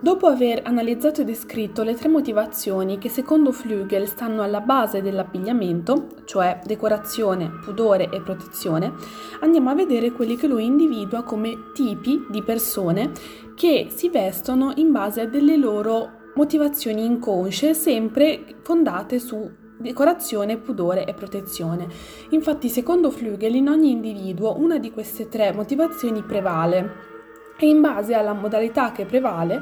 Dopo 0.00 0.28
aver 0.28 0.60
analizzato 0.62 1.22
e 1.22 1.24
descritto 1.24 1.82
le 1.82 1.94
tre 1.94 2.08
motivazioni 2.08 2.98
che 2.98 3.08
secondo 3.08 3.50
Flügel 3.50 4.06
stanno 4.06 4.42
alla 4.42 4.60
base 4.60 5.02
dell'abbigliamento, 5.02 6.22
cioè 6.24 6.60
decorazione, 6.64 7.50
pudore 7.64 8.08
e 8.08 8.20
protezione, 8.20 8.92
andiamo 9.40 9.70
a 9.70 9.74
vedere 9.74 10.12
quelli 10.12 10.36
che 10.36 10.46
lui 10.46 10.66
individua 10.66 11.24
come 11.24 11.72
tipi 11.74 12.24
di 12.30 12.44
persone 12.44 13.10
che 13.56 13.88
si 13.92 14.08
vestono 14.08 14.72
in 14.76 14.92
base 14.92 15.22
a 15.22 15.26
delle 15.26 15.56
loro 15.56 16.10
motivazioni 16.36 17.04
inconsce, 17.04 17.74
sempre 17.74 18.44
fondate 18.62 19.18
su 19.18 19.50
decorazione, 19.78 20.58
pudore 20.58 21.06
e 21.06 21.12
protezione. 21.12 21.88
Infatti, 22.30 22.68
secondo 22.68 23.10
Flügel, 23.10 23.56
in 23.56 23.68
ogni 23.68 23.90
individuo 23.90 24.56
una 24.58 24.78
di 24.78 24.92
queste 24.92 25.28
tre 25.28 25.52
motivazioni 25.52 26.22
prevale 26.22 27.16
e 27.58 27.66
in 27.66 27.80
base 27.80 28.14
alla 28.14 28.32
modalità 28.32 28.92
che 28.92 29.04
prevale 29.04 29.60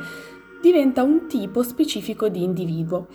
diventa 0.61 1.03
un 1.03 1.27
tipo 1.27 1.63
specifico 1.63 2.29
di 2.29 2.43
individuo. 2.43 3.07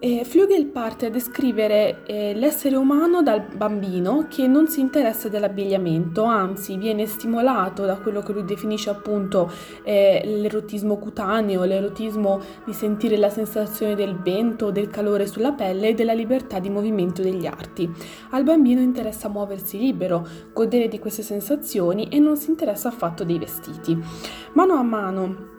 Eh, 0.00 0.24
Flügel 0.24 0.66
parte 0.66 1.06
a 1.06 1.10
descrivere 1.10 2.04
eh, 2.06 2.32
l'essere 2.32 2.76
umano 2.76 3.20
dal 3.20 3.42
bambino 3.42 4.26
che 4.28 4.46
non 4.46 4.68
si 4.68 4.78
interessa 4.78 5.28
dell'abbigliamento, 5.28 6.22
anzi 6.22 6.76
viene 6.76 7.04
stimolato 7.06 7.84
da 7.84 7.96
quello 7.96 8.20
che 8.20 8.32
lui 8.32 8.44
definisce 8.44 8.90
appunto 8.90 9.50
eh, 9.82 10.22
l'erotismo 10.24 10.98
cutaneo, 10.98 11.64
l'erotismo 11.64 12.40
di 12.64 12.72
sentire 12.72 13.16
la 13.16 13.28
sensazione 13.28 13.96
del 13.96 14.14
vento, 14.14 14.70
del 14.70 14.88
calore 14.88 15.26
sulla 15.26 15.50
pelle 15.50 15.88
e 15.88 15.94
della 15.94 16.12
libertà 16.12 16.60
di 16.60 16.70
movimento 16.70 17.20
degli 17.20 17.46
arti. 17.46 17.90
Al 18.30 18.44
bambino 18.44 18.80
interessa 18.80 19.28
muoversi 19.28 19.78
libero, 19.78 20.24
godere 20.52 20.86
di 20.86 21.00
queste 21.00 21.22
sensazioni 21.22 22.06
e 22.08 22.20
non 22.20 22.36
si 22.36 22.50
interessa 22.50 22.86
affatto 22.86 23.24
dei 23.24 23.40
vestiti. 23.40 24.00
Mano 24.52 24.74
a 24.74 24.82
mano 24.84 25.56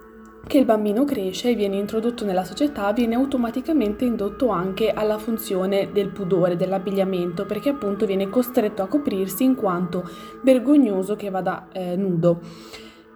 che 0.49 0.58
il 0.58 0.66
bambino 0.66 1.05
cresce 1.05 1.52
e 1.52 1.53
viene 1.53 1.76
introdotto 1.76 2.26
nella 2.26 2.44
società, 2.44 2.91
viene 2.91 3.13
automaticamente 3.13 4.03
indotto 4.03 4.49
anche 4.49 4.90
alla 4.90 5.20
funzione 5.20 5.91
del 5.91 6.10
pudore, 6.10 6.55
dell'abbigliamento, 6.55 7.46
perché 7.46 7.70
appunto 7.70 8.07
viene 8.07 8.29
costretto 8.29 8.82
a 8.82 8.87
coprirsi 8.87 9.43
in 9.43 9.54
quanto 9.54 10.09
vergognoso 10.41 11.15
che 11.15 11.29
vada 11.29 11.68
eh, 11.71 11.96
nudo. 11.96 12.40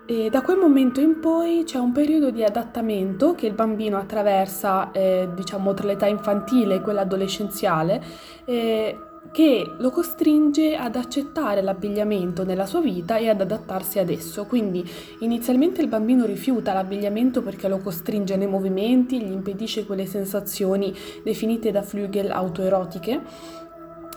E 0.06 0.30
da 0.30 0.44
quel 0.44 0.60
momento 0.60 1.02
in 1.02 1.20
poi 1.20 1.64
c'è 1.66 1.80
un 1.80 1.92
periodo 1.92 2.30
di 2.30 2.44
adattamento 2.44 3.34
che 3.34 3.48
il 3.48 3.54
bambino 3.54 3.98
attraversa, 3.98 4.92
eh, 4.92 5.28
diciamo, 5.34 5.74
tra 5.74 5.88
l'età 5.88 6.06
infantile 6.06 6.76
e 6.76 6.82
quella 6.82 7.02
adolescenziale. 7.02 8.00
Eh, 8.46 8.96
che 9.34 9.74
lo 9.80 9.90
costringe 9.90 10.76
ad 10.76 10.96
accettare 10.96 11.64
l'abbigliamento 11.64 12.46
nella 12.46 12.68
sua 12.68 12.82
vita 12.82 13.18
e 13.18 13.30
ad 13.30 13.42
adattarsi 13.42 13.98
ad 13.98 14.12
esso. 14.12 14.46
Quindi 14.46 14.88
inizialmente 15.22 15.82
il 15.82 15.88
bambino 15.88 16.24
rifiuta 16.24 16.72
l'abbigliamento 16.72 17.42
perché 17.42 17.68
lo 17.68 17.80
costringe 17.80 18.36
nei 18.36 18.46
movimenti, 18.46 19.20
gli 19.20 19.32
impedisce 19.32 19.88
quelle 19.88 20.06
sensazioni 20.06 20.96
definite 21.24 21.72
da 21.72 21.82
Flügel 21.82 22.30
autoerotiche 22.30 23.22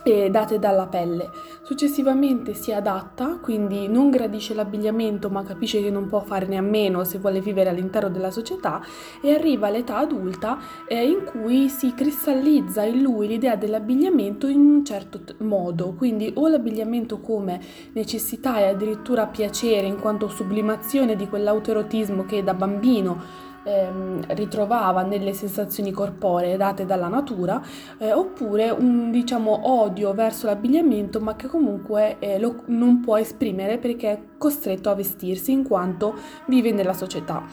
date 0.03 0.59
dalla 0.59 0.87
pelle. 0.87 1.29
Successivamente 1.63 2.53
si 2.53 2.71
adatta, 2.71 3.37
quindi 3.41 3.87
non 3.87 4.09
gradisce 4.09 4.53
l'abbigliamento 4.53 5.29
ma 5.29 5.43
capisce 5.43 5.81
che 5.81 5.89
non 5.89 6.07
può 6.07 6.21
farne 6.21 6.57
a 6.57 6.61
meno 6.61 7.03
se 7.03 7.17
vuole 7.17 7.41
vivere 7.41 7.69
all'interno 7.69 8.09
della 8.09 8.31
società 8.31 8.81
e 9.21 9.33
arriva 9.33 9.67
all'età 9.67 9.97
adulta 9.97 10.59
eh, 10.87 11.05
in 11.05 11.23
cui 11.25 11.69
si 11.69 11.93
cristallizza 11.93 12.83
in 12.83 13.01
lui 13.01 13.27
l'idea 13.27 13.55
dell'abbigliamento 13.55 14.47
in 14.47 14.59
un 14.59 14.85
certo 14.85 15.19
t- 15.21 15.35
modo, 15.39 15.93
quindi 15.97 16.31
o 16.35 16.47
l'abbigliamento 16.47 17.19
come 17.19 17.59
necessità 17.93 18.59
e 18.59 18.67
addirittura 18.67 19.27
piacere 19.27 19.87
in 19.87 19.99
quanto 19.99 20.27
sublimazione 20.27 21.15
di 21.15 21.27
quell'autoerotismo 21.27 22.25
che 22.25 22.43
da 22.43 22.53
bambino 22.53 23.45
ehm, 23.67 24.23
ritrovava 24.29 25.01
nelle 25.03 25.33
sensazioni 25.33 25.91
corporee 25.91 26.57
date 26.57 26.85
dalla 26.85 27.07
natura, 27.07 27.61
eh, 27.97 28.13
oppure 28.13 28.69
un 28.69 29.11
diciamo 29.11 29.71
odio 29.71 30.13
verso 30.13 30.47
l'abbigliamento, 30.47 31.19
ma 31.19 31.35
che 31.35 31.47
comunque 31.47 32.17
eh, 32.19 32.39
lo, 32.39 32.63
non 32.67 33.01
può 33.01 33.17
esprimere 33.17 33.77
perché 33.77 34.11
è 34.11 34.19
costretto 34.37 34.89
a 34.89 34.95
vestirsi 34.95 35.51
in 35.51 35.63
quanto 35.63 36.15
vive 36.45 36.71
nella 36.71 36.93
società. 36.93 37.43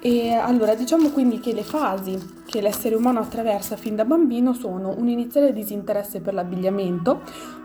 E 0.00 0.32
allora 0.32 0.74
diciamo 0.74 1.10
quindi 1.10 1.38
che 1.38 1.52
le 1.52 1.62
fasi 1.62 2.41
che 2.52 2.60
l'essere 2.60 2.94
umano 2.94 3.18
attraversa 3.18 3.76
fin 3.76 3.96
da 3.96 4.04
bambino 4.04 4.52
sono 4.52 4.94
un 4.98 5.08
iniziale 5.08 5.54
disinteresse 5.54 6.20
per 6.20 6.34
l'abbigliamento, 6.34 7.22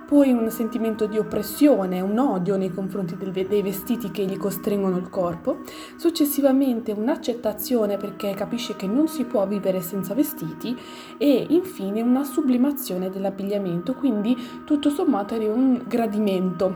poi 0.08 0.32
un 0.32 0.50
sentimento 0.50 1.08
di 1.08 1.18
oppressione, 1.18 2.00
un 2.00 2.18
odio 2.18 2.56
nei 2.56 2.72
confronti 2.74 3.18
dei 3.18 3.62
vestiti 3.62 4.12
che 4.12 4.24
gli 4.24 4.38
costringono 4.38 4.96
il 4.96 5.10
corpo, 5.10 5.58
successivamente 5.98 6.94
un'accettazione 6.94 7.98
perché 7.98 8.34
capisce 8.34 8.78
che 8.78 8.88
non 8.88 9.10
si 9.10 9.26
può 9.26 9.46
vivere 9.46 9.82
senza 9.82 10.14
vestiti 10.14 10.74
e 11.18 11.48
infine 11.50 12.02
una 12.02 12.24
sublimazione 12.24 13.10
dell'abbigliamento, 13.10 13.94
quindi 13.94 14.38
tutto 14.64 14.90
sommato 14.90 15.36
è 15.36 15.52
un 15.52 15.84
gradimento 15.86 16.74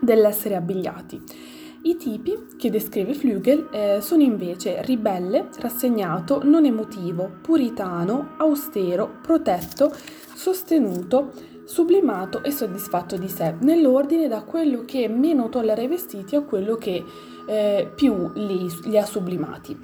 dell'essere 0.00 0.54
abbigliati. 0.54 1.57
I 1.80 1.96
tipi 1.96 2.46
che 2.56 2.70
descrive 2.70 3.14
Flügel 3.14 3.68
eh, 3.70 3.98
sono 4.00 4.22
invece 4.22 4.82
ribelle, 4.82 5.48
rassegnato, 5.58 6.42
non 6.42 6.64
emotivo, 6.64 7.30
puritano, 7.40 8.30
austero, 8.38 9.18
protetto, 9.22 9.94
sostenuto, 10.34 11.32
sublimato 11.64 12.42
e 12.42 12.50
soddisfatto 12.50 13.16
di 13.16 13.28
sé, 13.28 13.54
nell'ordine 13.60 14.26
da 14.26 14.42
quello 14.42 14.84
che 14.84 15.06
meno 15.08 15.48
tollera 15.48 15.80
i 15.80 15.86
vestiti 15.86 16.34
a 16.34 16.42
quello 16.42 16.74
che 16.74 17.04
eh, 17.46 17.90
più 17.94 18.32
li, 18.34 18.68
li 18.84 18.98
ha 18.98 19.04
sublimati. 19.04 19.78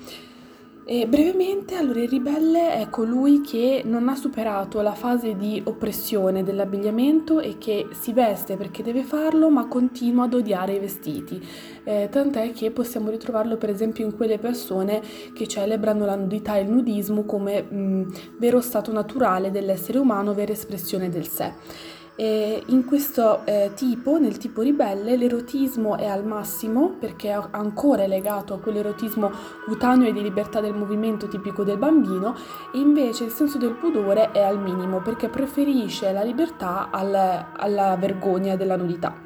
E 0.86 1.06
brevemente, 1.06 1.76
allora 1.76 2.02
il 2.02 2.10
ribelle 2.10 2.74
è 2.74 2.90
colui 2.90 3.40
che 3.40 3.80
non 3.86 4.06
ha 4.10 4.14
superato 4.14 4.82
la 4.82 4.92
fase 4.92 5.34
di 5.34 5.62
oppressione 5.64 6.42
dell'abbigliamento 6.42 7.40
e 7.40 7.56
che 7.56 7.86
si 7.98 8.12
veste 8.12 8.58
perché 8.58 8.82
deve 8.82 9.02
farlo, 9.02 9.48
ma 9.48 9.66
continua 9.66 10.24
ad 10.24 10.34
odiare 10.34 10.74
i 10.74 10.78
vestiti. 10.78 11.42
Eh, 11.84 12.08
tant'è 12.10 12.52
che 12.52 12.70
possiamo 12.70 13.08
ritrovarlo 13.08 13.56
per 13.56 13.70
esempio 13.70 14.04
in 14.04 14.14
quelle 14.14 14.38
persone 14.38 15.00
che 15.32 15.46
celebrano 15.46 16.04
la 16.04 16.16
nudità 16.16 16.56
e 16.56 16.62
il 16.62 16.68
nudismo 16.68 17.24
come 17.24 17.62
mh, 17.62 18.36
vero 18.36 18.60
stato 18.60 18.92
naturale 18.92 19.50
dell'essere 19.50 19.96
umano, 19.96 20.34
vera 20.34 20.52
espressione 20.52 21.08
del 21.08 21.26
sé. 21.26 22.02
E 22.16 22.62
in 22.66 22.84
questo 22.84 23.44
eh, 23.44 23.72
tipo, 23.74 24.18
nel 24.18 24.36
tipo 24.38 24.62
ribelle, 24.62 25.16
l'erotismo 25.16 25.96
è 25.96 26.06
al 26.06 26.24
massimo 26.24 26.94
perché 26.98 27.30
è 27.30 27.40
ancora 27.50 28.06
legato 28.06 28.54
a 28.54 28.60
quell'erotismo 28.60 29.30
cutaneo 29.66 30.08
e 30.08 30.12
di 30.12 30.22
libertà 30.22 30.60
del 30.60 30.74
movimento 30.74 31.26
tipico 31.26 31.64
del 31.64 31.78
bambino 31.78 32.36
e 32.72 32.78
invece 32.78 33.24
il 33.24 33.30
senso 33.30 33.58
del 33.58 33.74
pudore 33.74 34.30
è 34.30 34.42
al 34.42 34.60
minimo 34.60 35.00
perché 35.00 35.28
preferisce 35.28 36.12
la 36.12 36.22
libertà 36.22 36.90
al, 36.90 37.14
alla 37.56 37.96
vergogna 37.96 38.54
della 38.54 38.76
nudità. 38.76 39.23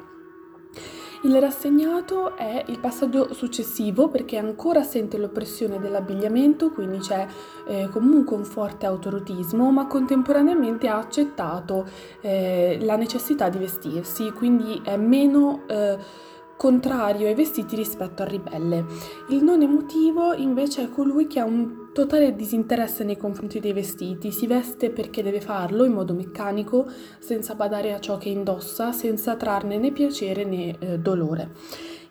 Il 1.21 1.37
rassegnato 1.37 2.37
è 2.37 2.63
il 2.67 2.79
passaggio 2.79 3.33
successivo 3.33 4.07
perché 4.07 4.37
ancora 4.37 4.83
sente 4.83 5.17
l'oppressione 5.17 5.77
dell'abbigliamento, 5.77 6.71
quindi 6.71 6.99
c'è 6.99 7.27
eh, 7.67 7.89
comunque 7.91 8.37
un 8.37 8.45
forte 8.45 8.85
autorotismo, 8.85 9.69
ma 9.69 9.85
contemporaneamente 9.85 10.87
ha 10.87 10.97
accettato 10.97 11.85
eh, 12.21 12.77
la 12.81 12.95
necessità 12.95 13.49
di 13.49 13.57
vestirsi, 13.57 14.31
quindi 14.31 14.81
è 14.83 14.95
meno... 14.95 15.63
Eh, 15.67 16.27
contrario 16.59 17.27
ai 17.27 17.35
vestiti 17.35 17.77
rispetto 17.77 18.21
al 18.21 18.27
ribelle. 18.27 18.83
Il 19.29 19.41
non 19.45 19.61
emotivo 19.61 20.33
invece 20.33 20.83
è 20.83 20.89
colui 20.89 21.25
che 21.25 21.39
ha 21.39 21.45
un 21.45 21.91
totale 21.93 22.35
disinteresse 22.35 23.05
nei 23.05 23.15
confronti 23.15 23.61
dei 23.61 23.71
vestiti, 23.71 24.33
si 24.33 24.45
veste 24.45 24.89
perché 24.89 25.23
deve 25.23 25.39
farlo 25.39 25.85
in 25.85 25.93
modo 25.93 26.13
meccanico, 26.13 26.85
senza 27.19 27.55
badare 27.55 27.93
a 27.93 28.01
ciò 28.01 28.17
che 28.17 28.27
indossa, 28.27 28.91
senza 28.91 29.37
trarne 29.37 29.77
né 29.77 29.93
piacere 29.93 30.43
né 30.43 30.75
eh, 30.79 30.99
dolore. 30.99 31.51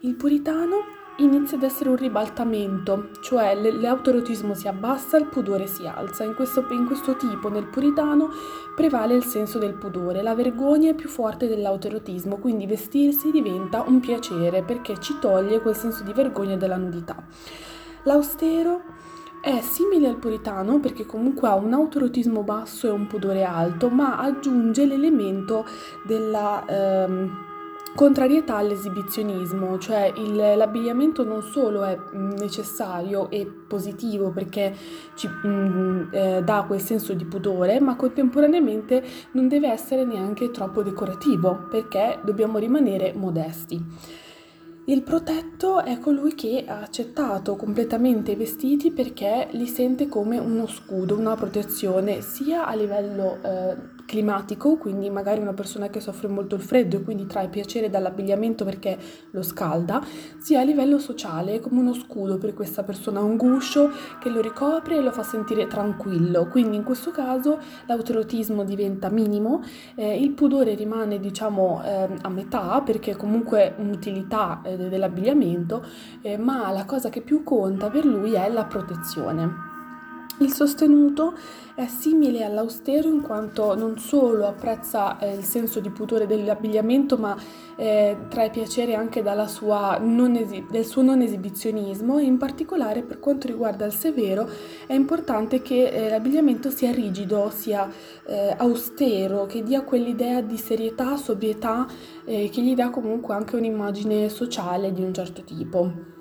Il 0.01 0.15
puritano 0.15 0.97
inizia 1.19 1.57
ad 1.57 1.63
essere 1.63 1.91
un 1.91 1.97
ribaltamento, 1.97 3.11
cioè 3.21 3.55
l'autoerotismo 3.55 4.55
si 4.55 4.69
abbassa, 4.69 5.17
il 5.17 5.27
pudore 5.27 5.67
si 5.67 5.87
alza. 5.87 6.25
In 6.25 6.35
questo, 6.35 6.67
in 6.71 6.87
questo, 6.87 7.17
tipo, 7.17 7.49
nel 7.49 7.67
puritano, 7.67 8.31
prevale 8.75 9.15
il 9.15 9.25
senso 9.25 9.59
del 9.59 9.75
pudore, 9.75 10.23
la 10.23 10.35
vergogna 10.35 10.91
è 10.91 10.95
più 10.95 11.09
forte 11.09 11.49
dell'autoerotismo, 11.49 12.37
quindi 12.37 12.67
vestirsi 12.67 13.31
diventa 13.31 13.83
un 13.87 14.01
piacere 14.01 14.63
perché 14.63 14.99
ci 15.01 15.19
toglie 15.21 15.61
quel 15.61 15.77
senso 15.77 16.05
di 16.05 16.13
vergogna 16.13 16.57
della 16.57 16.77
nudità. 16.77 17.17
L'austero 18.05 18.83
è 19.41 19.61
simile 19.61 20.09
al 20.09 20.17
puritano 20.17 20.81
perché 20.81 21.07
comunque 21.07 21.49
ha 21.49 21.55
un 21.55 21.73
autoerotismo 21.73 22.43
basso 22.43 22.87
e 22.87 22.91
un 22.91 23.07
pudore 23.07 23.45
alto, 23.45 23.89
ma 23.89 24.19
aggiunge 24.19 24.87
l'elemento 24.87 25.65
della... 26.07 26.65
Ehm, 26.67 27.47
contrarietà 27.95 28.57
all'esibizionismo, 28.57 29.79
cioè 29.79 30.13
il, 30.17 30.35
l'abbigliamento 30.35 31.25
non 31.25 31.43
solo 31.43 31.85
è 31.85 31.99
necessario 32.13 33.31
e 33.31 33.47
positivo 33.47 34.31
perché 34.31 34.75
ci 35.15 35.27
mh, 35.27 36.09
eh, 36.13 36.43
dà 36.43 36.65
quel 36.67 36.81
senso 36.81 37.15
di 37.15 37.25
pudore, 37.25 37.81
ma 37.81 37.97
contemporaneamente 37.97 39.05
non 39.33 39.49
deve 39.49 39.71
essere 39.71 40.05
neanche 40.05 40.51
troppo 40.51 40.83
decorativo 40.83 41.67
perché 41.71 42.19
dobbiamo 42.23 42.59
rimanere 42.59 43.13
modesti. 43.15 43.85
Il 44.89 45.03
protetto 45.03 45.85
è 45.85 45.99
colui 45.99 46.35
che 46.35 46.65
ha 46.67 46.81
accettato 46.81 47.57
completamente 47.57 48.33
i 48.33 48.37
vestiti 48.37 48.91
perché 48.91 49.49
li 49.51 49.67
sente 49.67 50.09
come 50.09 50.39
uno 50.39 50.67
scudo, 50.67 51.15
una 51.15 51.35
protezione 51.35 52.23
sia 52.23 52.67
a 52.67 52.75
livello 52.75 53.37
eh, 53.43 53.98
climatico, 54.09 54.79
quindi 54.79 55.11
magari 55.11 55.39
una 55.43 55.53
persona 55.53 55.89
che 55.91 56.01
soffre 56.01 56.29
molto 56.29 56.55
il 56.55 56.63
freddo 56.63 56.97
e 56.97 57.03
quindi 57.03 57.27
trae 57.27 57.49
piacere 57.49 57.91
dall'abbigliamento 57.91 58.65
perché 58.65 58.97
lo 59.33 59.43
scalda, 59.43 60.03
sia 60.39 60.61
a 60.61 60.63
livello 60.63 60.99
sociale 60.99 61.61
come 61.61 61.81
uno 61.81 61.93
scudo 61.93 62.39
per 62.39 62.55
questa 62.55 62.85
persona, 62.85 63.21
un 63.21 63.37
guscio 63.37 63.91
che 64.19 64.31
lo 64.31 64.41
ricopre 64.41 64.97
e 64.97 65.03
lo 65.03 65.13
fa 65.13 65.23
sentire 65.23 65.67
tranquillo. 65.67 66.47
Quindi 66.47 66.77
in 66.77 66.85
questo 66.85 67.11
caso 67.11 67.59
l'autoerotismo 67.85 68.65
diventa 68.65 69.11
minimo, 69.11 69.63
eh, 69.95 70.19
il 70.19 70.31
pudore 70.31 70.75
rimane 70.75 71.21
diciamo 71.21 71.83
eh, 71.85 72.09
a 72.23 72.29
metà 72.31 72.81
perché 72.81 73.15
comunque 73.15 73.75
un'utilità 73.77 74.63
eh, 74.65 74.89
dell'abbigliamento, 74.89 75.85
eh, 76.23 76.39
ma 76.39 76.71
la 76.71 76.87
cosa 76.87 77.11
che 77.11 77.21
più 77.21 77.45
conta 77.45 77.91
per 77.91 78.07
lui 78.07 78.33
è 78.33 78.49
la 78.49 78.65
protezione. 78.65 79.68
Il 80.41 80.53
sostenuto 80.53 81.35
è 81.75 81.87
simile 81.89 82.45
all'austero 82.45 83.09
in 83.09 83.23
quanto 83.23 83.75
non 83.75 83.99
solo 83.99 84.47
apprezza 84.47 85.19
eh, 85.19 85.35
il 85.35 85.43
senso 85.43 85.81
di 85.81 85.91
pudore 85.91 86.29
dell'abbigliamento, 86.29 87.17
ma 87.17 87.37
eh, 87.75 88.17
trae 88.29 88.51
piacere 88.51 88.95
anche 88.95 89.21
esi- 90.37 90.65
del 90.71 90.85
suo 90.85 91.03
non 91.03 91.23
esibizionismo 91.23 92.19
e 92.19 92.23
in 92.23 92.37
particolare 92.37 93.03
per 93.03 93.19
quanto 93.19 93.49
riguarda 93.49 93.85
il 93.85 93.93
severo 93.93 94.49
è 94.87 94.93
importante 94.93 95.61
che 95.61 95.89
eh, 95.89 96.09
l'abbigliamento 96.09 96.71
sia 96.71 96.93
rigido, 96.93 97.51
sia 97.53 97.91
eh, 98.25 98.55
austero, 98.59 99.47
che 99.47 99.65
dia 99.65 99.83
quell'idea 99.83 100.41
di 100.41 100.57
serietà, 100.57 101.17
sobrietà, 101.17 101.85
eh, 102.25 102.49
che 102.49 102.61
gli 102.63 102.77
dà 102.77 102.91
comunque 102.91 103.35
anche 103.35 103.57
un'immagine 103.57 104.29
sociale 104.29 104.93
di 104.93 105.03
un 105.03 105.13
certo 105.13 105.43
tipo. 105.43 106.17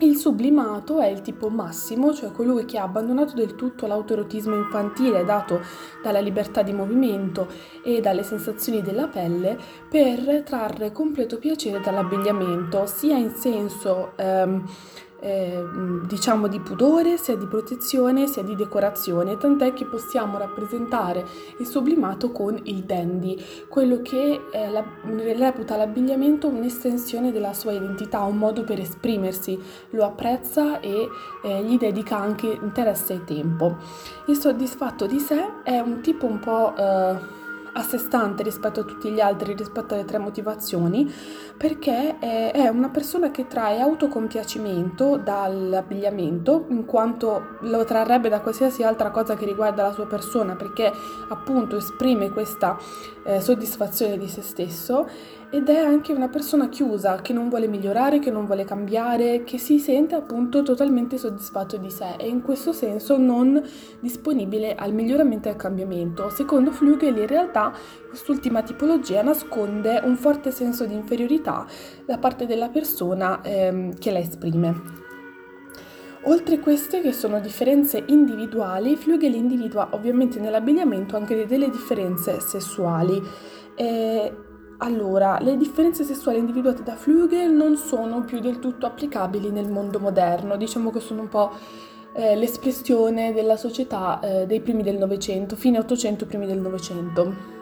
Il 0.00 0.16
sublimato 0.16 1.00
è 1.00 1.06
il 1.08 1.22
tipo 1.22 1.48
massimo, 1.48 2.14
cioè 2.14 2.30
colui 2.30 2.64
che 2.66 2.78
ha 2.78 2.84
abbandonato 2.84 3.34
del 3.34 3.56
tutto 3.56 3.88
l'autoerotismo 3.88 4.54
infantile 4.54 5.24
dato 5.24 5.60
dalla 6.04 6.20
libertà 6.20 6.62
di 6.62 6.72
movimento 6.72 7.48
e 7.82 8.00
dalle 8.00 8.22
sensazioni 8.22 8.80
della 8.80 9.08
pelle 9.08 9.58
per 9.90 10.44
trarre 10.44 10.92
completo 10.92 11.38
piacere 11.38 11.80
dall'abbigliamento, 11.80 12.86
sia 12.86 13.16
in 13.16 13.30
senso 13.30 14.12
ehm, 14.14 14.64
eh, 15.20 15.64
diciamo 16.06 16.46
di 16.46 16.60
pudore, 16.60 17.16
sia 17.16 17.36
di 17.36 17.46
protezione, 17.46 18.26
sia 18.26 18.42
di 18.42 18.54
decorazione, 18.54 19.36
tant'è 19.36 19.72
che 19.72 19.84
possiamo 19.84 20.38
rappresentare 20.38 21.24
il 21.58 21.66
sublimato 21.66 22.30
con 22.30 22.58
il 22.64 22.84
dandy, 22.84 23.42
quello 23.68 24.00
che 24.02 24.40
eh, 24.52 24.70
la, 24.70 24.84
reputa 25.02 25.76
l'abbigliamento 25.76 26.48
un'estensione 26.48 27.32
della 27.32 27.52
sua 27.52 27.72
identità, 27.72 28.22
un 28.22 28.36
modo 28.36 28.62
per 28.64 28.78
esprimersi, 28.78 29.58
lo 29.90 30.04
apprezza 30.04 30.80
e 30.80 31.08
eh, 31.42 31.62
gli 31.62 31.76
dedica 31.76 32.18
anche 32.18 32.46
interesse 32.46 33.14
e 33.14 33.24
tempo. 33.24 33.76
Il 34.26 34.36
soddisfatto 34.36 35.06
di 35.06 35.18
sé 35.18 35.62
è 35.64 35.78
un 35.78 36.00
tipo 36.00 36.26
un 36.26 36.38
po' 36.38 36.74
eh, 36.76 37.46
a 37.78 37.82
sé 37.82 37.98
stante 37.98 38.42
rispetto 38.42 38.80
a 38.80 38.84
tutti 38.84 39.10
gli 39.10 39.20
altri, 39.20 39.54
rispetto 39.54 39.94
alle 39.94 40.04
tre 40.04 40.18
motivazioni, 40.18 41.12
perché 41.56 42.18
è 42.18 42.68
una 42.68 42.88
persona 42.88 43.30
che 43.30 43.46
trae 43.46 43.80
autocompiacimento 43.80 45.16
dall'abbigliamento, 45.16 46.66
in 46.68 46.84
quanto 46.84 47.56
lo 47.60 47.84
trarrebbe 47.84 48.28
da 48.28 48.40
qualsiasi 48.40 48.82
altra 48.82 49.10
cosa 49.10 49.36
che 49.36 49.44
riguarda 49.44 49.84
la 49.84 49.92
sua 49.92 50.06
persona, 50.06 50.56
perché 50.56 50.92
appunto 51.28 51.76
esprime 51.76 52.30
questa 52.30 52.76
eh, 53.24 53.40
soddisfazione 53.40 54.18
di 54.18 54.28
se 54.28 54.42
stesso 54.42 55.08
ed 55.50 55.68
è 55.70 55.78
anche 55.78 56.12
una 56.12 56.28
persona 56.28 56.68
chiusa 56.68 57.22
che 57.22 57.32
non 57.32 57.48
vuole 57.48 57.68
migliorare, 57.68 58.18
che 58.18 58.30
non 58.30 58.44
vuole 58.44 58.64
cambiare, 58.64 59.44
che 59.44 59.56
si 59.56 59.78
sente 59.78 60.14
appunto 60.14 60.62
totalmente 60.62 61.16
soddisfatto 61.16 61.78
di 61.78 61.90
sé 61.90 62.16
e 62.18 62.28
in 62.28 62.42
questo 62.42 62.72
senso 62.72 63.16
non 63.16 63.62
disponibile 63.98 64.74
al 64.74 64.92
miglioramento 64.92 65.48
e 65.48 65.52
al 65.52 65.56
cambiamento. 65.56 66.28
Secondo 66.28 66.70
Flügel 66.70 67.16
in 67.16 67.26
realtà 67.26 67.72
quest'ultima 68.08 68.62
tipologia 68.62 69.22
nasconde 69.22 70.02
un 70.04 70.16
forte 70.16 70.50
senso 70.50 70.84
di 70.84 70.94
inferiorità 70.94 71.66
da 72.04 72.18
parte 72.18 72.44
della 72.44 72.68
persona 72.68 73.40
ehm, 73.42 73.96
che 73.96 74.10
la 74.10 74.18
esprime. 74.18 75.06
Oltre 76.24 76.58
queste, 76.58 77.00
che 77.00 77.12
sono 77.12 77.40
differenze 77.40 78.02
individuali, 78.08 78.96
Flügel 78.96 79.32
individua 79.32 79.88
ovviamente 79.92 80.38
nell'abbigliamento 80.40 81.16
anche 81.16 81.46
delle 81.46 81.70
differenze 81.70 82.38
sessuali. 82.40 83.22
Eh, 83.74 84.46
allora, 84.78 85.38
le 85.40 85.56
differenze 85.56 86.04
sessuali 86.04 86.38
individuate 86.38 86.82
da 86.82 86.94
Flügel 86.94 87.50
non 87.50 87.76
sono 87.76 88.22
più 88.22 88.38
del 88.38 88.60
tutto 88.60 88.86
applicabili 88.86 89.50
nel 89.50 89.68
mondo 89.68 89.98
moderno, 89.98 90.56
diciamo 90.56 90.90
che 90.90 91.00
sono 91.00 91.22
un 91.22 91.28
po' 91.28 91.50
eh, 92.12 92.36
l'espressione 92.36 93.32
della 93.32 93.56
società 93.56 94.20
eh, 94.20 94.46
dei 94.46 94.60
primi 94.60 94.84
del 94.84 94.96
Novecento, 94.96 95.56
fine 95.56 95.78
Ottocento, 95.78 96.26
primi 96.26 96.46
del 96.46 96.58
Novecento. 96.58 97.56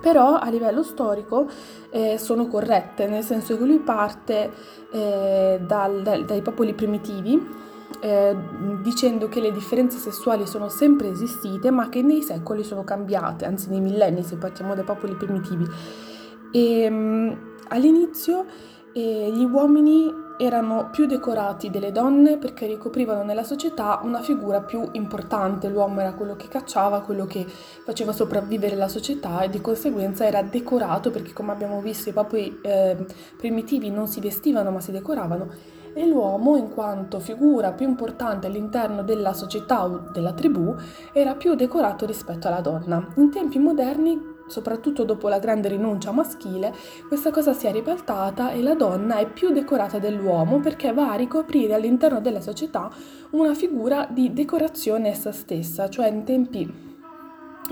Però 0.00 0.38
a 0.38 0.48
livello 0.48 0.82
storico 0.82 1.46
eh, 1.90 2.16
sono 2.16 2.46
corrette, 2.46 3.06
nel 3.06 3.22
senso 3.22 3.58
che 3.58 3.64
lui 3.64 3.78
parte 3.78 4.50
eh, 4.92 5.60
dal, 5.66 6.02
dal, 6.02 6.24
dai 6.24 6.40
popoli 6.40 6.72
primitivi, 6.72 7.64
eh, 8.00 8.36
dicendo 8.82 9.28
che 9.28 9.40
le 9.40 9.52
differenze 9.52 9.98
sessuali 9.98 10.46
sono 10.46 10.68
sempre 10.68 11.08
esistite, 11.08 11.70
ma 11.70 11.90
che 11.90 12.02
nei 12.02 12.22
secoli 12.22 12.64
sono 12.64 12.82
cambiate, 12.82 13.44
anzi 13.44 13.68
nei 13.68 13.80
millenni, 13.80 14.22
se 14.22 14.36
partiamo 14.36 14.74
dai 14.74 14.84
popoli 14.84 15.14
primitivi. 15.14 15.66
E, 16.56 16.86
um, 16.88 17.36
all'inizio 17.68 18.46
eh, 18.94 19.30
gli 19.30 19.44
uomini 19.44 20.10
erano 20.38 20.88
più 20.90 21.04
decorati 21.04 21.68
delle 21.68 21.92
donne 21.92 22.38
perché 22.38 22.66
ricoprivano 22.66 23.22
nella 23.22 23.42
società 23.42 24.00
una 24.02 24.22
figura 24.22 24.62
più 24.62 24.88
importante. 24.92 25.68
L'uomo 25.68 26.00
era 26.00 26.14
quello 26.14 26.34
che 26.34 26.48
cacciava, 26.48 27.02
quello 27.02 27.26
che 27.26 27.44
faceva 27.46 28.12
sopravvivere 28.12 28.74
la 28.74 28.88
società 28.88 29.42
e 29.42 29.50
di 29.50 29.60
conseguenza 29.60 30.26
era 30.26 30.40
decorato 30.40 31.10
perché 31.10 31.34
come 31.34 31.52
abbiamo 31.52 31.82
visto 31.82 32.08
i 32.08 32.12
popoli 32.14 32.58
eh, 32.62 33.04
primitivi 33.36 33.90
non 33.90 34.06
si 34.06 34.20
vestivano 34.20 34.70
ma 34.70 34.80
si 34.80 34.92
decoravano 34.92 35.74
e 35.92 36.06
l'uomo 36.06 36.56
in 36.56 36.70
quanto 36.70 37.20
figura 37.20 37.72
più 37.72 37.86
importante 37.86 38.46
all'interno 38.46 39.02
della 39.02 39.34
società 39.34 39.84
o 39.84 40.08
della 40.10 40.32
tribù 40.32 40.74
era 41.12 41.34
più 41.34 41.54
decorato 41.54 42.06
rispetto 42.06 42.48
alla 42.48 42.60
donna. 42.60 43.06
In 43.16 43.30
tempi 43.30 43.58
moderni 43.58 44.35
soprattutto 44.46 45.04
dopo 45.04 45.28
la 45.28 45.38
grande 45.38 45.68
rinuncia 45.68 46.12
maschile, 46.12 46.74
questa 47.08 47.30
cosa 47.30 47.52
si 47.52 47.66
è 47.66 47.72
ribaltata 47.72 48.50
e 48.50 48.62
la 48.62 48.74
donna 48.74 49.18
è 49.18 49.26
più 49.26 49.50
decorata 49.50 49.98
dell'uomo 49.98 50.60
perché 50.60 50.92
va 50.92 51.12
a 51.12 51.16
ricoprire 51.16 51.74
all'interno 51.74 52.20
della 52.20 52.40
società 52.40 52.90
una 53.30 53.54
figura 53.54 54.06
di 54.10 54.32
decorazione 54.32 55.08
essa 55.08 55.32
stessa, 55.32 55.88
cioè 55.88 56.08
in 56.08 56.24
tempi 56.24 56.84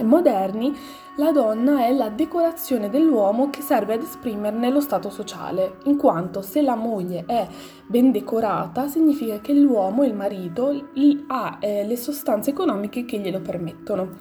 moderni 0.03 0.73
la 1.17 1.31
donna 1.31 1.87
è 1.87 1.93
la 1.93 2.09
decorazione 2.09 2.91
dell'uomo 2.91 3.51
che 3.51 3.63
serve 3.63 3.95
ad 3.95 4.03
esprimerne 4.03 4.69
lo 4.69 4.81
stato 4.81 5.11
sociale, 5.11 5.77
in 5.85 5.97
quanto 5.97 6.43
se 6.43 6.61
la 6.61 6.75
moglie 6.75 7.23
è 7.27 7.47
ben 7.87 8.11
decorata 8.11 8.89
significa 8.89 9.39
che 9.41 9.53
l'uomo, 9.53 10.03
il 10.03 10.15
marito, 10.15 10.89
ha 11.29 11.59
eh, 11.61 11.87
le 11.87 11.97
sostanze 11.97 12.51
economiche 12.51 13.05
che 13.05 13.19
glielo 13.19 13.41
permettono. 13.41 14.17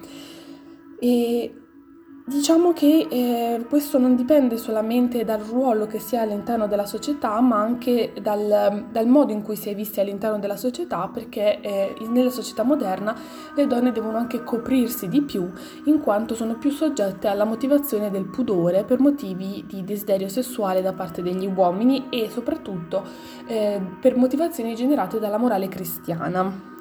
E 1.00 1.63
Diciamo 2.26 2.72
che 2.72 3.06
eh, 3.10 3.66
questo 3.68 3.98
non 3.98 4.16
dipende 4.16 4.56
solamente 4.56 5.26
dal 5.26 5.40
ruolo 5.40 5.86
che 5.86 5.98
si 5.98 6.16
ha 6.16 6.22
all'interno 6.22 6.66
della 6.66 6.86
società, 6.86 7.38
ma 7.42 7.58
anche 7.58 8.14
dal, 8.18 8.86
dal 8.90 9.06
modo 9.06 9.30
in 9.32 9.42
cui 9.42 9.56
si 9.56 9.68
è 9.68 9.74
visti 9.74 10.00
all'interno 10.00 10.38
della 10.38 10.56
società, 10.56 11.10
perché 11.12 11.60
eh, 11.60 11.94
nella 12.08 12.30
società 12.30 12.62
moderna 12.62 13.14
le 13.54 13.66
donne 13.66 13.92
devono 13.92 14.16
anche 14.16 14.42
coprirsi 14.42 15.06
di 15.08 15.20
più, 15.20 15.52
in 15.84 16.00
quanto 16.00 16.34
sono 16.34 16.56
più 16.56 16.70
soggette 16.70 17.28
alla 17.28 17.44
motivazione 17.44 18.10
del 18.10 18.24
pudore 18.24 18.84
per 18.84 19.00
motivi 19.00 19.62
di 19.68 19.84
desiderio 19.84 20.28
sessuale 20.28 20.80
da 20.80 20.94
parte 20.94 21.20
degli 21.20 21.46
uomini 21.54 22.06
e 22.08 22.30
soprattutto 22.30 23.04
eh, 23.46 23.78
per 24.00 24.16
motivazioni 24.16 24.74
generate 24.74 25.18
dalla 25.18 25.36
morale 25.36 25.68
cristiana. 25.68 26.72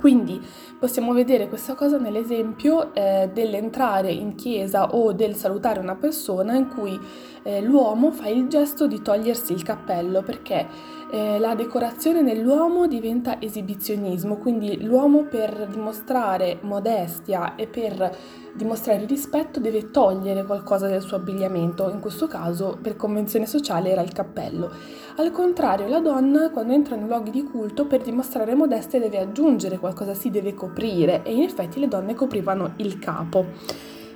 Quindi 0.00 0.40
possiamo 0.78 1.12
vedere 1.12 1.48
questa 1.48 1.74
cosa 1.74 1.98
nell'esempio 1.98 2.92
eh, 2.94 3.30
dell'entrare 3.32 4.12
in 4.12 4.34
chiesa 4.34 4.94
o 4.94 5.12
del 5.12 5.34
salutare 5.34 5.80
una 5.80 5.94
persona 5.94 6.56
in 6.56 6.68
cui 6.68 6.98
eh, 7.42 7.62
l'uomo 7.62 8.10
fa 8.10 8.28
il 8.28 8.48
gesto 8.48 8.86
di 8.86 9.00
togliersi 9.00 9.52
il 9.52 9.62
cappello 9.62 10.22
perché 10.22 10.66
eh, 11.14 11.38
la 11.38 11.54
decorazione 11.54 12.22
nell'uomo 12.22 12.88
diventa 12.88 13.40
esibizionismo, 13.40 14.36
quindi 14.38 14.82
l'uomo 14.82 15.22
per 15.22 15.68
dimostrare 15.70 16.58
modestia 16.62 17.54
e 17.54 17.68
per 17.68 18.16
dimostrare 18.52 19.06
rispetto 19.06 19.60
deve 19.60 19.92
togliere 19.92 20.44
qualcosa 20.44 20.88
del 20.88 21.02
suo 21.02 21.16
abbigliamento, 21.16 21.88
in 21.88 22.00
questo 22.00 22.26
caso 22.26 22.76
per 22.82 22.96
convenzione 22.96 23.46
sociale 23.46 23.90
era 23.90 24.02
il 24.02 24.10
cappello. 24.10 24.68
Al 25.14 25.30
contrario, 25.30 25.86
la 25.86 26.00
donna 26.00 26.50
quando 26.50 26.72
entra 26.72 26.96
nei 26.96 27.06
luoghi 27.06 27.30
di 27.30 27.44
culto 27.44 27.86
per 27.86 28.02
dimostrare 28.02 28.56
modestia 28.56 28.98
deve 28.98 29.20
aggiungere 29.20 29.78
qualcosa, 29.78 30.14
si 30.14 30.30
deve 30.30 30.54
coprire 30.54 31.22
e 31.22 31.32
in 31.32 31.42
effetti 31.42 31.78
le 31.78 31.86
donne 31.86 32.16
coprivano 32.16 32.72
il 32.78 32.98
capo. 32.98 33.46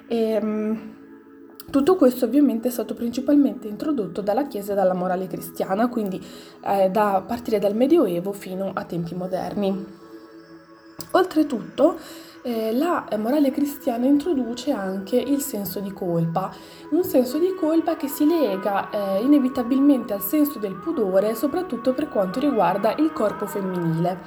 Ehm, 0.09 0.98
Tutto 1.71 1.97
questo 1.97 2.25
ovviamente 2.25 2.69
è 2.69 2.71
stato 2.71 2.95
principalmente 2.95 3.69
introdotto 3.69 4.23
dalla 4.23 4.47
Chiesa 4.47 4.73
e 4.73 4.75
dalla 4.75 4.95
morale 4.95 5.27
cristiana, 5.27 5.89
quindi 5.89 6.19
eh, 6.65 6.89
da 6.89 7.23
partire 7.27 7.59
dal 7.59 7.75
Medioevo 7.75 8.33
fino 8.33 8.71
a 8.73 8.85
tempi 8.85 9.15
moderni. 9.15 9.85
Oltretutto, 11.11 11.99
eh, 12.43 12.73
la 12.73 13.07
morale 13.19 13.51
cristiana 13.51 14.07
introduce 14.07 14.71
anche 14.71 15.17
il 15.17 15.43
senso 15.43 15.81
di 15.81 15.93
colpa, 15.93 16.51
un 16.91 17.05
senso 17.05 17.37
di 17.37 17.55
colpa 17.55 17.97
che 17.97 18.09
si 18.09 18.27
lega 18.27 18.89
eh, 18.89 19.23
inevitabilmente 19.23 20.15
al 20.15 20.23
senso 20.23 20.59
del 20.59 20.75
pudore, 20.75 21.35
soprattutto 21.35 21.93
per 21.93 22.09
quanto 22.09 22.41
riguarda 22.41 22.95
il 22.97 23.13
corpo 23.13 23.47
femminile. 23.47 24.21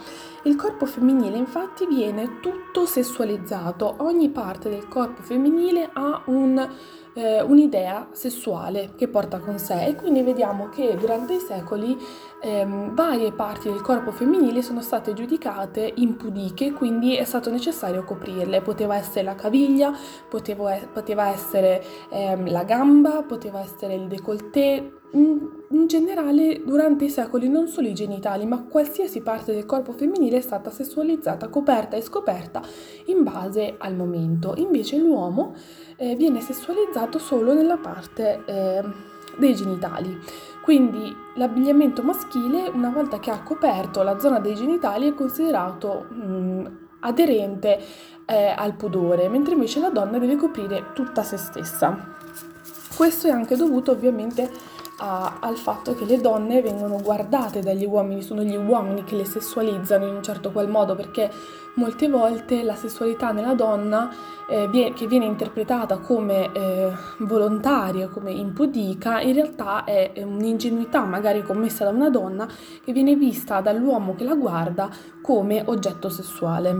Il 0.43 0.55
corpo 0.55 0.85
femminile 0.85 1.37
infatti 1.37 1.87
viene 1.87 2.39
tutto 2.39 2.85
sessualizzato, 2.85 3.95
ogni 3.97 4.29
parte 4.29 4.69
del 4.69 4.87
corpo 4.87 5.23
femminile 5.23 5.89
ha 5.93 6.21
un 6.25 6.69
eh, 7.13 7.41
un'idea 7.41 8.07
sessuale 8.11 8.91
che 8.95 9.07
porta 9.07 9.39
con 9.39 9.57
sé 9.59 9.85
e 9.85 9.95
quindi 9.95 10.21
vediamo 10.21 10.69
che 10.69 10.95
durante 10.97 11.33
i 11.33 11.39
secoli 11.39 11.97
ehm, 12.41 12.93
varie 12.93 13.31
parti 13.31 13.69
del 13.69 13.81
corpo 13.81 14.11
femminile 14.11 14.61
sono 14.61 14.81
state 14.81 15.13
giudicate 15.13 15.91
impudiche, 15.95 16.71
quindi 16.71 17.15
è 17.15 17.23
stato 17.23 17.49
necessario 17.51 18.03
coprirle. 18.03 18.61
Poteva 18.61 18.95
essere 18.95 19.23
la 19.23 19.35
caviglia, 19.35 19.93
poteva, 20.29 20.77
poteva 20.91 21.27
essere 21.29 21.83
ehm, 22.09 22.49
la 22.49 22.63
gamba, 22.63 23.23
poteva 23.23 23.59
essere 23.59 23.95
il 23.95 24.07
décolleté, 24.07 25.00
in 25.13 25.87
generale, 25.87 26.61
durante 26.63 27.05
i 27.05 27.09
secoli 27.09 27.49
non 27.49 27.67
solo 27.67 27.87
i 27.87 27.93
genitali, 27.93 28.45
ma 28.45 28.63
qualsiasi 28.63 29.21
parte 29.21 29.53
del 29.53 29.65
corpo 29.65 29.91
femminile 29.91 30.37
è 30.37 30.41
stata 30.41 30.69
sessualizzata, 30.69 31.49
coperta 31.49 31.95
e 31.97 32.01
scoperta 32.01 32.61
in 33.05 33.23
base 33.23 33.75
al 33.77 33.95
momento. 33.95 34.53
Invece 34.57 34.97
l'uomo 34.97 35.53
eh, 35.97 36.15
viene 36.15 36.39
sessualizzato 36.41 37.19
solo 37.19 37.53
nella 37.53 37.77
parte 37.77 38.43
eh, 38.45 38.83
dei 39.37 39.55
genitali. 39.55 40.17
Quindi 40.61 41.13
l'abbigliamento 41.35 42.03
maschile, 42.03 42.69
una 42.69 42.89
volta 42.89 43.19
che 43.19 43.31
ha 43.31 43.41
coperto 43.41 44.03
la 44.03 44.19
zona 44.19 44.39
dei 44.39 44.55
genitali, 44.55 45.09
è 45.09 45.13
considerato 45.13 46.05
mh, 46.09 46.23
mm, 46.23 46.65
aderente 46.99 47.79
eh, 48.25 48.53
al 48.55 48.75
pudore, 48.75 49.27
mentre 49.27 49.53
invece 49.53 49.79
la 49.79 49.89
donna 49.89 50.19
deve 50.19 50.35
coprire 50.35 50.91
tutta 50.93 51.23
se 51.23 51.37
stessa. 51.37 52.15
Questo 52.95 53.27
è 53.27 53.31
anche 53.31 53.55
dovuto 53.55 53.91
ovviamente 53.91 54.49
a, 55.03 55.39
al 55.39 55.57
fatto 55.57 55.95
che 55.95 56.05
le 56.05 56.21
donne 56.21 56.61
vengono 56.61 57.01
guardate 57.01 57.59
dagli 57.59 57.85
uomini, 57.85 58.21
sono 58.21 58.43
gli 58.43 58.55
uomini 58.55 59.03
che 59.03 59.15
le 59.15 59.25
sessualizzano 59.25 60.05
in 60.05 60.15
un 60.15 60.23
certo 60.23 60.51
qual 60.51 60.69
modo, 60.69 60.95
perché 60.95 61.29
molte 61.75 62.07
volte 62.07 62.61
la 62.61 62.75
sessualità 62.75 63.31
nella 63.31 63.55
donna, 63.55 64.11
eh, 64.47 64.67
vie, 64.67 64.93
che 64.93 65.07
viene 65.07 65.25
interpretata 65.25 65.97
come 65.97 66.51
eh, 66.53 66.91
volontaria, 67.19 68.09
come 68.09 68.31
impudica, 68.31 69.21
in 69.21 69.33
realtà 69.33 69.85
è, 69.85 70.11
è 70.13 70.21
un'ingenuità 70.21 71.03
magari 71.03 71.41
commessa 71.41 71.83
da 71.83 71.89
una 71.89 72.11
donna 72.11 72.47
che 72.83 72.93
viene 72.93 73.15
vista 73.15 73.59
dall'uomo 73.59 74.13
che 74.13 74.23
la 74.23 74.35
guarda 74.35 74.87
come 75.23 75.63
oggetto 75.65 76.09
sessuale. 76.09 76.75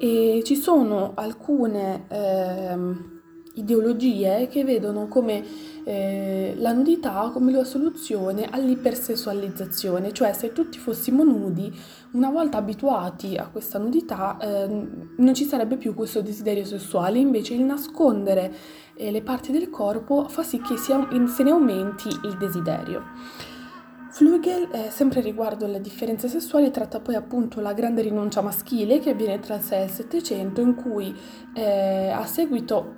E 0.00 0.42
ci 0.44 0.56
sono 0.56 1.12
alcune 1.14 2.06
eh, 2.08 3.16
ideologie 3.54 4.46
che 4.48 4.64
vedono 4.64 5.08
come 5.08 5.44
eh, 5.88 6.54
la 6.58 6.72
nudità 6.72 7.30
come 7.32 7.50
la 7.50 7.64
soluzione 7.64 8.46
all'ipersessualizzazione, 8.50 10.12
cioè 10.12 10.34
se 10.34 10.52
tutti 10.52 10.78
fossimo 10.78 11.24
nudi, 11.24 11.74
una 12.10 12.28
volta 12.28 12.58
abituati 12.58 13.36
a 13.36 13.48
questa 13.48 13.78
nudità, 13.78 14.36
eh, 14.38 14.86
non 15.16 15.32
ci 15.32 15.44
sarebbe 15.44 15.78
più 15.78 15.94
questo 15.94 16.20
desiderio 16.20 16.66
sessuale, 16.66 17.18
invece 17.18 17.54
il 17.54 17.62
nascondere 17.62 18.52
eh, 18.96 19.10
le 19.10 19.22
parti 19.22 19.50
del 19.50 19.70
corpo 19.70 20.28
fa 20.28 20.42
sì 20.42 20.60
che 20.60 20.76
sia, 20.76 21.08
se 21.26 21.42
ne 21.42 21.50
aumenti 21.52 22.08
il 22.08 22.36
desiderio. 22.36 23.02
Flügel, 24.10 24.68
eh, 24.70 24.90
sempre 24.90 25.22
riguardo 25.22 25.64
alle 25.64 25.80
differenze 25.80 26.28
sessuali, 26.28 26.70
tratta 26.70 27.00
poi 27.00 27.14
appunto 27.14 27.60
la 27.60 27.72
grande 27.72 28.02
rinuncia 28.02 28.42
maschile 28.42 28.98
che 28.98 29.10
avviene 29.10 29.38
tra 29.38 29.54
il 29.54 29.62
6 29.62 29.80
e 29.80 29.84
il 29.84 29.90
700, 29.90 30.60
in 30.60 30.74
cui 30.74 31.16
eh, 31.54 32.10
a 32.10 32.26
seguito 32.26 32.94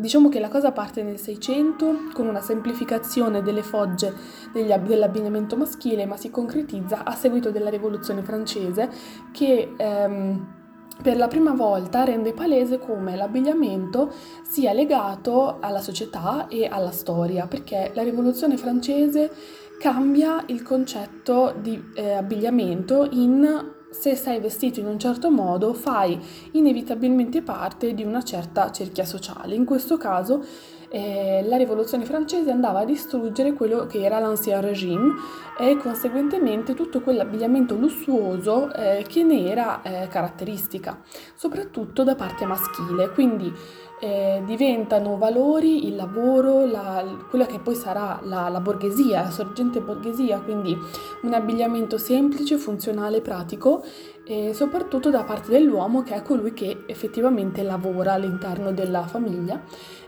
Diciamo 0.00 0.30
che 0.30 0.40
la 0.40 0.48
cosa 0.48 0.72
parte 0.72 1.02
nel 1.02 1.18
600 1.18 2.08
con 2.14 2.26
una 2.26 2.40
semplificazione 2.40 3.42
delle 3.42 3.62
fogge 3.62 4.14
degli, 4.50 4.72
dell'abbinamento 4.72 5.58
maschile, 5.58 6.06
ma 6.06 6.16
si 6.16 6.30
concretizza 6.30 7.04
a 7.04 7.14
seguito 7.14 7.50
della 7.50 7.68
rivoluzione 7.68 8.22
francese 8.22 8.88
che 9.30 9.74
ehm, 9.76 10.58
per 11.02 11.18
la 11.18 11.28
prima 11.28 11.52
volta 11.52 12.04
rende 12.04 12.32
palese 12.32 12.78
come 12.78 13.14
l'abbigliamento 13.14 14.10
sia 14.42 14.72
legato 14.72 15.58
alla 15.60 15.80
società 15.80 16.48
e 16.48 16.66
alla 16.66 16.92
storia, 16.92 17.46
perché 17.46 17.90
la 17.94 18.02
rivoluzione 18.02 18.56
francese 18.56 19.30
cambia 19.78 20.42
il 20.46 20.62
concetto 20.62 21.54
di 21.60 21.90
eh, 21.94 22.12
abbigliamento 22.12 23.06
in 23.10 23.78
se 23.90 24.14
sei 24.14 24.40
vestito 24.40 24.80
in 24.80 24.86
un 24.86 24.98
certo 24.98 25.30
modo 25.30 25.74
fai 25.74 26.18
inevitabilmente 26.52 27.42
parte 27.42 27.92
di 27.92 28.04
una 28.04 28.22
certa 28.22 28.70
cerchia 28.70 29.04
sociale. 29.04 29.54
In 29.54 29.64
questo 29.64 29.96
caso 29.96 30.44
eh, 30.92 31.44
la 31.46 31.56
rivoluzione 31.56 32.04
francese 32.04 32.50
andava 32.50 32.80
a 32.80 32.84
distruggere 32.84 33.52
quello 33.52 33.86
che 33.86 34.02
era 34.02 34.18
l'ancien 34.18 34.60
régime 34.60 35.14
e 35.58 35.76
conseguentemente 35.76 36.74
tutto 36.74 37.00
quell'abbigliamento 37.00 37.76
lussuoso 37.76 38.72
eh, 38.72 39.04
che 39.08 39.22
ne 39.22 39.48
era 39.48 39.82
eh, 39.82 40.08
caratteristica, 40.08 41.00
soprattutto 41.34 42.02
da 42.02 42.16
parte 42.16 42.44
maschile. 42.44 43.10
Quindi 43.10 43.52
eh, 44.00 44.42
diventano 44.46 45.16
valori 45.18 45.86
il 45.86 45.94
lavoro, 45.94 46.64
la, 46.64 47.04
quella 47.28 47.46
che 47.46 47.58
poi 47.58 47.74
sarà 47.74 48.18
la, 48.24 48.48
la, 48.48 48.60
borghesia, 48.60 49.22
la 49.22 49.30
sorgente 49.30 49.80
borghesia, 49.80 50.40
quindi 50.40 50.76
un 51.22 51.34
abbigliamento 51.34 51.98
semplice, 51.98 52.56
funzionale, 52.56 53.20
pratico 53.20 53.84
e 54.24 54.54
soprattutto 54.54 55.10
da 55.10 55.22
parte 55.24 55.50
dell'uomo 55.50 56.02
che 56.02 56.14
è 56.14 56.22
colui 56.22 56.52
che 56.54 56.84
effettivamente 56.86 57.62
lavora 57.62 58.14
all'interno 58.14 58.72
della 58.72 59.02
famiglia 59.02 59.62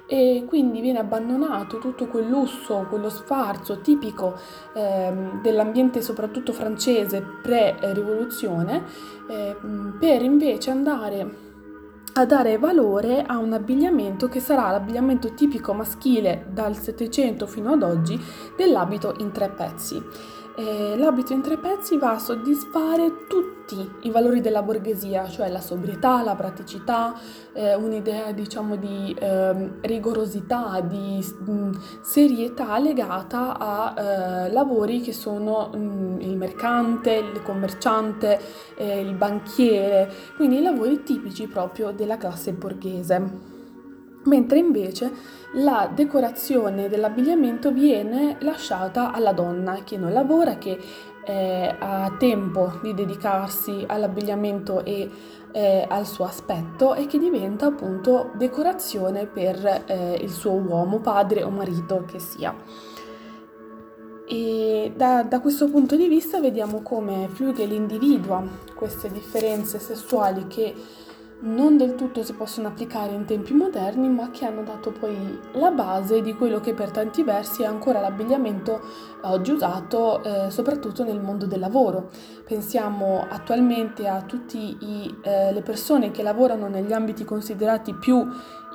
e 0.07 0.45
quindi 0.47 0.81
viene 0.81 0.99
abbandonato 0.99 1.79
tutto 1.79 2.07
quel 2.07 2.29
lusso, 2.29 2.87
quello 2.89 3.09
sfarzo 3.09 3.81
tipico 3.81 4.35
eh, 4.75 5.13
dell'ambiente 5.43 6.03
soprattutto 6.03 6.53
francese 6.53 7.25
pre-rivoluzione 7.43 8.85
eh, 9.29 9.57
per 9.99 10.23
invece 10.23 10.71
andare 10.71 11.52
a 12.15 12.27
dare 12.27 12.59
valore 12.59 13.23
a 13.23 13.39
un 13.39 13.55
abbigliamento 13.55 14.29
che 14.29 14.39
sarà 14.39 14.71
l'abbigliamento 14.71 15.33
tipico 15.33 15.73
maschile 15.73 16.45
dal 16.51 16.77
Settecento 16.77 17.47
fino 17.47 17.73
ad 17.73 17.83
oggi 17.83 18.21
dell'abito 18.55 19.15
in 19.21 19.33
tre 19.33 19.49
pezzi 19.49 20.03
eh, 20.57 20.97
l'abito 20.97 21.33
in 21.33 21.41
tre 21.41 21.57
pezzi 21.57 21.97
va 21.97 22.13
a 22.13 22.19
soddisfare 22.19 23.27
tutti 23.27 23.91
i 24.03 24.11
valori 24.11 24.41
della 24.41 24.63
borghesia, 24.63 25.29
cioè 25.29 25.49
la 25.49 25.61
sobrietà, 25.61 26.23
la 26.23 26.35
praticità, 26.35 27.15
eh, 27.53 27.75
un'idea 27.75 28.33
diciamo 28.33 28.77
di 28.77 29.17
eh, 29.19 29.71
rigorosità, 29.81 30.81
di 30.81 31.25
mh, 31.39 31.51
mm, 31.51 31.73
serietà 32.03 32.79
legata 32.79 33.59
a 33.59 33.95
eh, 33.97 34.53
lavori 34.53 35.01
che 35.01 35.13
sono 35.13 35.71
mh, 35.73 35.79
mm, 35.79 36.21
il 36.21 36.37
mercante, 36.37 37.15
il 37.15 37.43
commerciante, 37.43 38.39
eh, 38.77 39.01
il 39.01 39.15
banchiere, 39.15 40.13
quindi 40.37 40.59
i 40.59 40.63
lavori 40.63 41.03
tipici 41.03 41.47
proprio 41.47 41.93
della 41.93 42.17
classe 42.17 42.53
borghese. 42.53 43.51
Mentre 44.25 44.59
invece 44.59 45.11
la 45.55 45.91
decorazione 45.93 46.89
dell'abbigliamento 46.89 47.73
viene 47.73 48.37
lasciata 48.41 49.13
alla 49.13 49.33
donna 49.33 49.83
che 49.85 49.97
non 49.97 50.13
lavora, 50.13 50.57
che 50.57 50.79
eh, 51.25 51.77
ha 51.79 52.15
tempo 52.19 52.79
di 52.83 52.95
dedicarsi 52.95 53.85
all'abbigliamento 53.87 54.85
e 54.85 55.09
eh, 55.53 55.87
al 55.89 56.07
suo 56.07 56.25
aspetto 56.25 56.95
e 56.95 57.07
che 57.07 57.19
diventa 57.19 57.67
appunto 57.67 58.31
decorazione 58.35 59.27
per 59.27 59.85
eh, 59.87 60.19
il 60.21 60.31
suo 60.31 60.53
uomo, 60.53 61.01
padre 61.01 61.43
o 61.43 61.51
marito 61.51 62.05
che 62.07 62.19
sia. 62.19 62.55
E 64.27 64.93
da, 64.97 65.23
da 65.25 65.41
questo 65.41 65.69
punto 65.69 65.97
di 65.97 66.09
vista 66.09 66.41
vediamo 66.41 66.81
come 66.81 67.29
Flügel 67.29 67.73
individua 67.73 68.43
queste 68.75 69.11
differenze 69.11 69.79
sessuali 69.79 70.47
che 70.47 70.75
non 71.43 71.77
del 71.77 71.95
tutto 71.95 72.23
si 72.23 72.35
possono 72.35 72.69
applicare 72.69 73.13
in 73.13 73.25
tempi 73.25 73.53
moderni, 73.53 74.09
ma 74.09 74.31
che 74.31 74.45
hanno 74.45 74.63
dato 74.63 74.93
poi 74.93 75.39
la 75.53 75.71
base 75.71 76.21
di 76.21 76.35
quello 76.35 76.61
che 76.61 76.73
per 76.73 76.91
tanti 76.91 77.23
versi 77.23 77.63
è 77.63 77.67
ancora 77.67 78.01
l'abbigliamento 78.01 78.81
oggi 79.23 79.53
usato 79.53 80.23
eh, 80.23 80.51
soprattutto 80.51 81.05
nel 81.05 81.21
mondo 81.21 81.47
del 81.47 81.59
lavoro. 81.59 82.11
Pensiamo 82.45 83.27
attualmente 83.29 84.07
a 84.07 84.23
tutte 84.23 84.59
eh, 84.59 85.53
le 85.53 85.63
persone 85.63 86.11
che 86.11 86.23
lavorano 86.23 86.69
negli 86.69 86.93
ambiti 86.93 87.25
considerati 87.25 87.95
più 87.95 88.25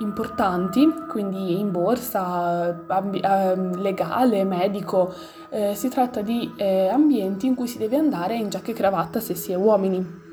importanti, 0.00 0.86
quindi 1.08 1.58
in 1.58 1.70
borsa, 1.70 2.84
ambi- 2.86 3.20
eh, 3.20 3.56
legale, 3.76 4.44
medico, 4.44 5.12
eh, 5.48 5.74
si 5.74 5.88
tratta 5.88 6.20
di 6.20 6.52
eh, 6.56 6.88
ambienti 6.88 7.46
in 7.46 7.54
cui 7.54 7.66
si 7.66 7.78
deve 7.78 7.96
andare 7.96 8.36
in 8.36 8.50
giacca 8.50 8.70
e 8.70 8.74
cravatta 8.74 9.20
se 9.20 9.34
si 9.34 9.52
è 9.52 9.56
uomini. 9.56 10.26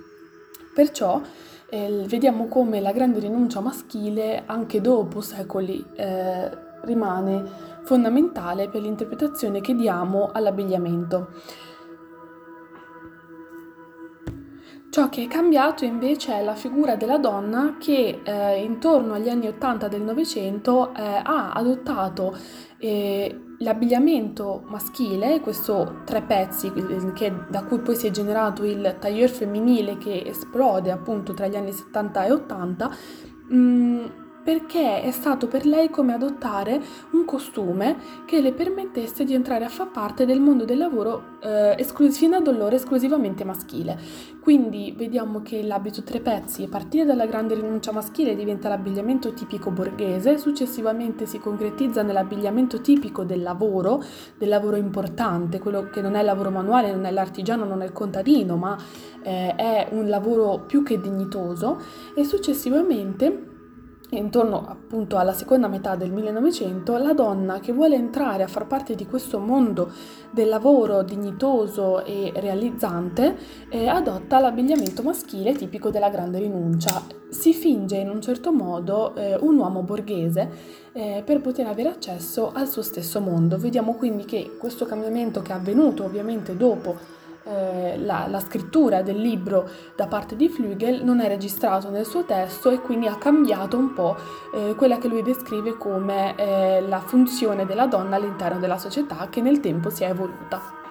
Perciò 0.73 1.21
eh, 1.75 2.05
vediamo 2.07 2.47
come 2.47 2.79
la 2.79 2.93
grande 2.93 3.19
rinuncia 3.19 3.59
maschile, 3.59 4.43
anche 4.45 4.79
dopo 4.79 5.19
secoli, 5.19 5.85
eh, 5.95 6.49
rimane 6.83 7.43
fondamentale 7.83 8.69
per 8.69 8.81
l'interpretazione 8.81 9.59
che 9.59 9.75
diamo 9.75 10.29
all'abbigliamento. 10.31 11.31
Ciò 14.89 15.09
che 15.09 15.23
è 15.23 15.27
cambiato 15.27 15.83
invece 15.83 16.39
è 16.39 16.43
la 16.43 16.55
figura 16.55 16.95
della 16.95 17.17
donna 17.17 17.75
che 17.77 18.21
eh, 18.23 18.63
intorno 18.63 19.13
agli 19.13 19.27
anni 19.27 19.47
80 19.47 19.89
del 19.89 20.01
Novecento 20.01 20.93
eh, 20.93 21.01
ha 21.21 21.51
adottato 21.51 22.37
eh, 22.77 23.44
l'abbigliamento 23.59 24.63
maschile, 24.67 25.39
questo 25.39 26.01
tre 26.05 26.21
pezzi 26.21 26.71
che, 27.13 27.33
da 27.49 27.63
cui 27.63 27.79
poi 27.79 27.95
si 27.95 28.07
è 28.07 28.11
generato 28.11 28.63
il 28.63 28.97
tailleur 28.99 29.29
femminile 29.29 29.97
che 29.97 30.23
esplode 30.25 30.91
appunto 30.91 31.33
tra 31.33 31.47
gli 31.47 31.55
anni 31.55 31.71
70 31.71 32.25
e 32.25 32.31
80, 32.31 32.89
mh, 33.49 33.57
mm, 33.57 34.05
perché 34.45 35.01
è 35.01 35.09
stato 35.09 35.47
per 35.47 35.65
lei 35.65 35.89
come 35.89 36.13
adottare 36.13 36.79
un 37.13 37.25
costume 37.25 37.97
che 38.25 38.41
le 38.41 38.53
permettesse 38.53 39.23
di 39.23 39.33
entrare 39.33 39.65
a 39.65 39.69
far 39.69 39.89
parte 39.89 40.27
del 40.27 40.39
mondo 40.39 40.65
del 40.65 40.77
lavoro 40.77 41.39
eh, 41.41 41.73
esclus- 41.79 42.15
fino 42.15 42.35
ad 42.35 42.47
allora 42.47 42.75
esclusivamente 42.75 43.43
maschile. 43.43 43.97
Quindi 44.39 44.93
vediamo 44.95 45.41
che 45.41 45.63
l'abito 45.63 46.03
tre 46.03 46.19
pezzi, 46.19 46.61
a 46.61 46.67
partire 46.67 47.05
dalla 47.05 47.25
grande 47.25 47.55
rinuncia 47.55 47.91
maschile, 47.91 48.35
diventa 48.35 48.69
l'abbigliamento 48.69 49.33
tipico 49.33 49.71
borghese, 49.71 50.37
successivamente 50.37 51.25
si 51.25 51.39
concretizza 51.39 52.03
nell'abbigliamento 52.03 52.81
tipico 52.81 53.23
del 53.23 53.41
lavoro, 53.41 54.03
del 54.37 54.49
lavoro 54.49 54.75
importante, 54.75 55.57
quello 55.57 55.89
che 55.89 56.01
non 56.01 56.13
è 56.13 56.19
il 56.19 56.25
lavoro 56.25 56.51
manuale, 56.51 56.91
non 56.91 57.05
è 57.05 57.11
l'artigiano, 57.11 57.65
non 57.65 57.81
è 57.81 57.85
il 57.85 57.93
contadino, 57.93 58.57
ma 58.57 58.77
eh, 59.23 59.55
è 59.55 59.87
un 59.89 60.07
lavoro 60.07 60.65
più 60.67 60.83
che 60.83 61.01
dignitoso 61.01 61.81
e 62.13 62.23
successivamente 62.23 63.53
intorno 64.17 64.65
appunto 64.67 65.17
alla 65.17 65.33
seconda 65.33 65.67
metà 65.67 65.95
del 65.95 66.11
1900, 66.11 66.97
la 66.97 67.13
donna 67.13 67.59
che 67.59 67.73
vuole 67.73 67.95
entrare 67.95 68.43
a 68.43 68.47
far 68.47 68.67
parte 68.67 68.95
di 68.95 69.05
questo 69.05 69.39
mondo 69.39 69.91
del 70.31 70.49
lavoro 70.49 71.03
dignitoso 71.03 72.03
e 72.03 72.31
realizzante 72.35 73.37
eh, 73.69 73.87
adotta 73.87 74.39
l'abbigliamento 74.39 75.03
maschile 75.03 75.53
tipico 75.53 75.89
della 75.89 76.09
grande 76.09 76.39
rinuncia. 76.39 77.01
Si 77.29 77.53
finge 77.53 77.97
in 77.97 78.09
un 78.09 78.21
certo 78.21 78.51
modo 78.51 79.15
eh, 79.15 79.35
un 79.35 79.57
uomo 79.57 79.81
borghese 79.81 80.49
eh, 80.93 81.23
per 81.25 81.41
poter 81.41 81.67
avere 81.67 81.89
accesso 81.89 82.51
al 82.53 82.67
suo 82.67 82.81
stesso 82.81 83.19
mondo. 83.19 83.57
Vediamo 83.57 83.95
quindi 83.95 84.25
che 84.25 84.55
questo 84.57 84.85
cambiamento 84.85 85.41
che 85.41 85.51
è 85.51 85.55
avvenuto 85.55 86.03
ovviamente 86.03 86.55
dopo 86.55 86.95
eh, 87.45 87.97
la, 87.99 88.27
la, 88.27 88.39
scrittura 88.39 89.01
del 89.01 89.17
libro 89.17 89.69
da 89.95 90.07
parte 90.07 90.35
di 90.35 90.49
Flügel 90.49 91.03
non 91.03 91.19
è 91.19 91.27
registrato 91.27 91.89
nel 91.89 92.05
suo 92.05 92.23
testo 92.23 92.71
e 92.71 92.79
quindi 92.79 93.07
ha 93.07 93.17
cambiato 93.17 93.77
un 93.77 93.93
po' 93.93 94.15
eh, 94.53 94.75
quella 94.75 94.97
che 94.97 95.07
lui 95.07 95.21
descrive 95.21 95.77
come 95.77 96.35
eh, 96.37 96.81
la 96.81 96.99
funzione 96.99 97.65
della 97.65 97.85
donna 97.85 98.15
all'interno 98.15 98.59
della 98.59 98.77
società 98.77 99.27
che 99.29 99.41
nel 99.41 99.59
tempo 99.59 99.89
si 99.89 100.03
è 100.03 100.09
evoluta. 100.09 100.84